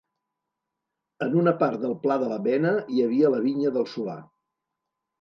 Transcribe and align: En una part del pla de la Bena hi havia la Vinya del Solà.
En 1.25 1.35
una 1.43 1.53
part 1.61 1.79
del 1.85 1.95
pla 2.07 2.19
de 2.25 2.33
la 2.33 2.41
Bena 2.49 2.75
hi 2.97 3.07
havia 3.07 3.33
la 3.37 3.45
Vinya 3.47 3.79
del 3.81 3.91
Solà. 3.97 4.21